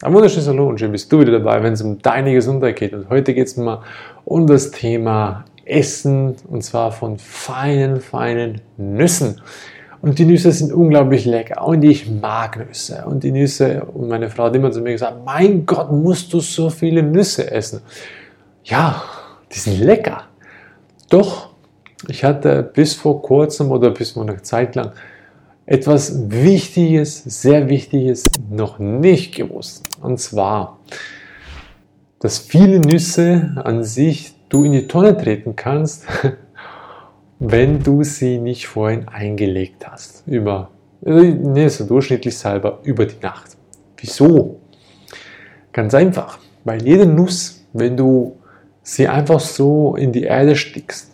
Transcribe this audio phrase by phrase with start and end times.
[0.00, 2.92] Ein wunderschönes Hallo und schön bist du wieder dabei, wenn es um deine Gesundheit geht.
[2.92, 3.82] Und heute geht es mal
[4.24, 9.40] um das Thema Essen und zwar von feinen, feinen Nüssen.
[10.00, 13.06] Und die Nüsse sind unglaublich lecker und ich mag Nüsse.
[13.06, 16.38] Und die Nüsse, und meine Frau hat immer zu mir gesagt, mein Gott, musst du
[16.38, 17.80] so viele Nüsse essen.
[18.62, 19.02] Ja,
[19.52, 20.26] die sind lecker.
[21.10, 21.48] Doch,
[22.06, 24.92] ich hatte bis vor kurzem oder bis vor einer Zeit lang
[25.68, 29.86] etwas Wichtiges, sehr Wichtiges noch nicht gewusst.
[30.00, 30.78] Und zwar,
[32.20, 36.06] dass viele Nüsse an sich du in die Tonne treten kannst,
[37.38, 40.26] wenn du sie nicht vorhin eingelegt hast.
[40.26, 40.70] Über,
[41.02, 43.58] ne, so durchschnittlich selber über die Nacht.
[43.98, 44.60] Wieso?
[45.72, 48.38] Ganz einfach, weil jede Nuss, wenn du
[48.82, 51.12] sie einfach so in die Erde stickst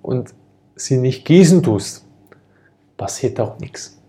[0.00, 0.32] und
[0.76, 2.06] sie nicht gießen tust,
[3.02, 4.00] passiert auch nichts.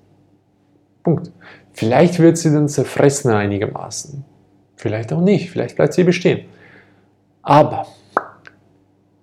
[1.02, 1.32] Punkt.
[1.72, 4.24] Vielleicht wird sie dann zerfressen einigermaßen.
[4.76, 5.50] Vielleicht auch nicht.
[5.50, 6.46] Vielleicht bleibt sie bestehen.
[7.42, 7.88] Aber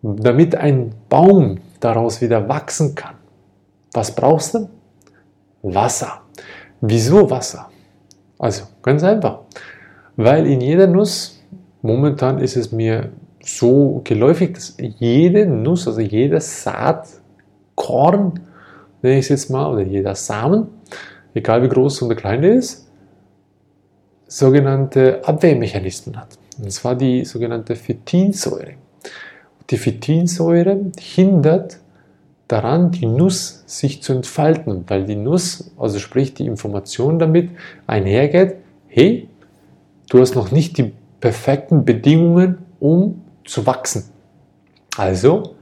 [0.02, 3.14] damit ein Baum daraus wieder wachsen kann,
[3.92, 4.68] was brauchst du?
[5.62, 6.22] Wasser.
[6.80, 7.70] Wieso Wasser?
[8.40, 9.42] Also ganz einfach.
[10.16, 11.40] Weil in jeder Nuss,
[11.80, 18.40] momentan ist es mir so geläufig, dass jede Nuss, also jeder Saatkorn,
[19.02, 20.68] nenne ich es jetzt mal, oder jeder Samen,
[21.34, 22.88] egal wie groß oder klein er ist,
[24.26, 26.38] sogenannte Abwehrmechanismen hat.
[26.58, 28.74] Und zwar die sogenannte Phytinsäure.
[29.70, 31.78] Die Phytinsäure hindert
[32.48, 37.50] daran, die Nuss sich zu entfalten, weil die Nuss, also sprich die Information damit
[37.86, 38.56] einhergeht,
[38.88, 39.28] hey,
[40.10, 44.04] du hast noch nicht die perfekten Bedingungen, um zu wachsen.
[44.96, 45.54] Also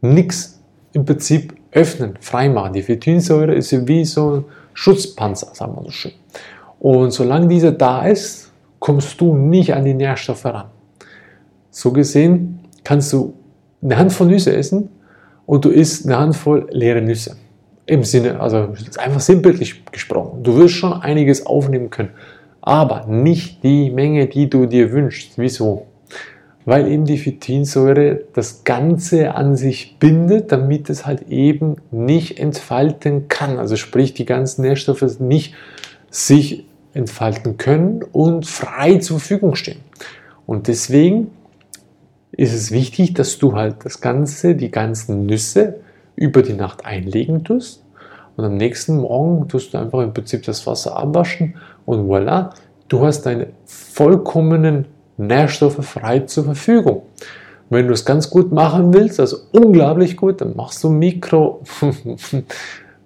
[0.00, 0.60] nichts
[0.92, 2.74] im Prinzip öffnen, freimachen.
[2.74, 4.44] Die Phytinsäure ist wie so ein
[4.74, 6.12] Schutzpanzer, sagen wir so schön.
[6.78, 10.66] Und solange dieser da ist, kommst du nicht an die Nährstoffe ran.
[11.70, 13.34] So gesehen kannst du
[13.82, 14.88] eine Handvoll Nüsse essen
[15.46, 17.36] und du isst eine Handvoll leere Nüsse.
[17.86, 20.42] Im Sinne, also einfach sinnbildlich gesprochen.
[20.42, 22.10] Du wirst schon einiges aufnehmen können,
[22.60, 25.32] aber nicht die Menge, die du dir wünschst.
[25.36, 25.86] Wieso?
[26.64, 33.28] Weil eben die Phytinsäure das Ganze an sich bindet, damit es halt eben nicht entfalten
[33.28, 33.58] kann.
[33.58, 35.54] Also sprich, die ganzen Nährstoffe nicht
[36.10, 39.80] sich entfalten können und frei zur Verfügung stehen.
[40.46, 41.30] Und deswegen
[42.32, 45.80] ist es wichtig, dass du halt das Ganze, die ganzen Nüsse
[46.16, 47.82] über die Nacht einlegen tust
[48.36, 52.50] und am nächsten Morgen tust du einfach im Prinzip das Wasser abwaschen und voilà,
[52.88, 54.86] du hast deine vollkommenen
[55.26, 57.02] Nährstoffe frei zur Verfügung.
[57.70, 61.62] Wenn du es ganz gut machen willst, also unglaublich gut, dann machst du Mikro,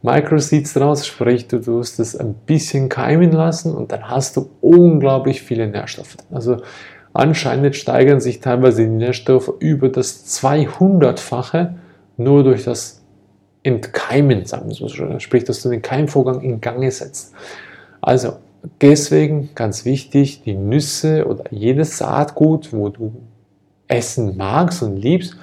[0.02, 5.42] Microseeds draus, sprich du tust es ein bisschen keimen lassen und dann hast du unglaublich
[5.42, 6.16] viele Nährstoffe.
[6.32, 6.58] Also
[7.12, 11.74] anscheinend steigern sich teilweise die Nährstoffe über das 200-fache
[12.16, 13.02] nur durch das
[13.62, 15.18] Entkeimen, sagen wir so.
[15.18, 17.34] Sprich, dass du den Keimvorgang in Gang setzt.
[18.00, 18.38] Also
[18.80, 23.12] Deswegen ganz wichtig, die Nüsse oder jedes Saatgut, wo du
[23.88, 25.36] essen magst und liebst,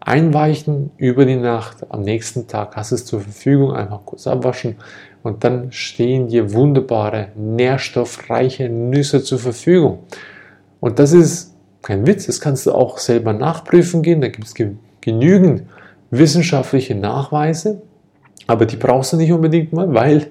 [0.00, 1.86] einweichen über die Nacht.
[1.88, 4.76] Am nächsten Tag hast du es zur Verfügung, einfach kurz abwaschen
[5.22, 10.00] und dann stehen dir wunderbare, nährstoffreiche Nüsse zur Verfügung.
[10.80, 14.20] Und das ist kein Witz, das kannst du auch selber nachprüfen gehen.
[14.20, 14.54] Da gibt es
[15.00, 15.62] genügend
[16.10, 17.82] wissenschaftliche Nachweise,
[18.46, 20.28] aber die brauchst du nicht unbedingt mal, weil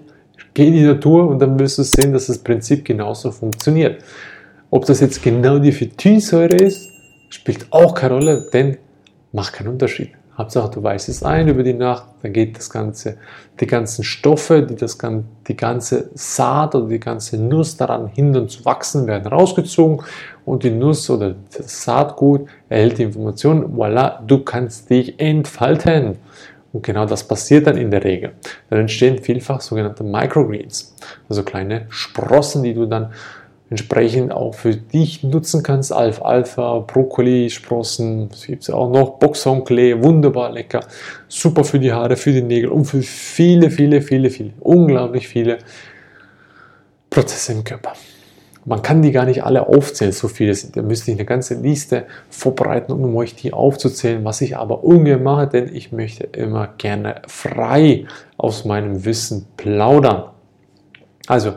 [0.54, 4.04] Geh in die Natur und dann wirst du sehen, dass das Prinzip genauso funktioniert.
[4.70, 6.90] Ob das jetzt genau die Phytinsäure ist,
[7.30, 8.78] spielt auch keine Rolle, denn
[9.32, 10.12] macht keinen Unterschied.
[10.38, 13.18] Hauptsache, du weißt es ein über die Nacht, dann geht das Ganze,
[13.60, 14.98] die ganzen Stoffe, die das,
[15.48, 20.04] die ganze Saat oder die ganze Nuss daran hindern zu wachsen, werden rausgezogen
[20.44, 26.18] und die Nuss oder das Saatgut erhält die Information, voilà, du kannst dich entfalten.
[26.74, 28.32] Und genau das passiert dann in der Regel.
[28.70, 30.96] Dann entstehen vielfach sogenannte Microgreens,
[31.30, 33.14] also kleine Sprossen, die du dann
[33.70, 35.94] entsprechend auch für dich nutzen kannst.
[35.94, 40.82] Alfalfa, Brokkoli, Sprossen, es gibt ja auch noch, Boxhornklee, wunderbar lecker,
[41.28, 45.60] super für die Haare, für die Nägel und für viele, viele, viele, viele, unglaublich viele
[47.10, 47.94] Prozesse im Körper.
[48.66, 50.78] Man kann die gar nicht alle aufzählen, so viele sind.
[50.78, 55.24] Da müsste ich eine ganze Liste vorbereiten, um euch die aufzuzählen, was ich aber ungern
[55.24, 58.06] mache, denn ich möchte immer gerne frei
[58.38, 60.30] aus meinem Wissen plaudern.
[61.28, 61.56] Also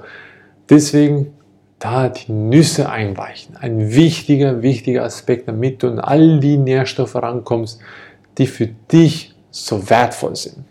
[0.68, 1.32] deswegen
[1.78, 3.56] da die Nüsse einweichen.
[3.56, 7.80] Ein wichtiger, wichtiger Aspekt, damit du an all die Nährstoffe rankommst,
[8.38, 10.64] die für dich so wertvoll sind.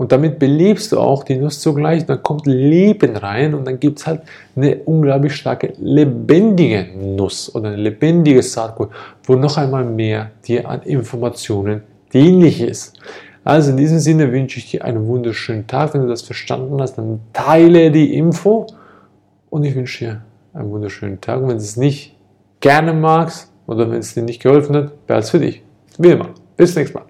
[0.00, 3.98] Und damit belebst du auch die Nuss zugleich, dann kommt Leben rein und dann gibt
[3.98, 4.22] es halt
[4.56, 8.88] eine unglaublich starke lebendige Nuss oder ein lebendiges Saatgut,
[9.24, 11.82] wo noch einmal mehr dir an Informationen
[12.14, 12.98] dienlich ist.
[13.44, 15.92] Also in diesem Sinne wünsche ich dir einen wunderschönen Tag.
[15.92, 18.68] Wenn du das verstanden hast, dann teile die Info
[19.50, 20.22] und ich wünsche dir
[20.54, 21.42] einen wunderschönen Tag.
[21.42, 22.16] Und wenn du es nicht
[22.60, 25.62] gerne magst oder wenn es dir nicht geholfen hat, behalte es für dich.
[25.98, 26.30] Wie immer.
[26.56, 27.09] Bis nächstes Mal.